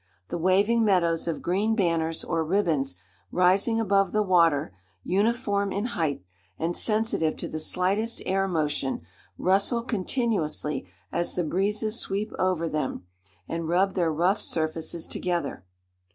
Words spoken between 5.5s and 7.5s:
in height, and sensitive to